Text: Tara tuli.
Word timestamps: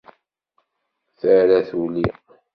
Tara 1.19 1.59
tuli. 1.69 2.03